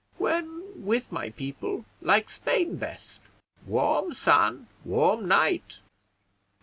"When 0.17 0.83
with 0.83 1.11
my 1.11 1.29
people, 1.29 1.85
like 2.01 2.27
Spain 2.31 2.77
best; 2.77 3.21
warm 3.67 4.15
sun 4.15 4.65
warm 4.83 5.27
night. 5.27 5.81